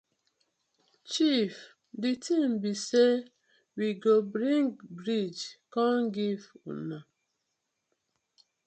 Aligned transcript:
Chief 1.11 1.53
di 2.01 2.11
tin 2.23 2.49
bi 2.61 2.71
say 2.87 3.17
we 3.77 3.87
go 4.03 4.15
bring 4.33 4.65
bridge 4.99 5.43
kom 5.73 5.97
giv 6.15 6.41
una. 6.71 6.99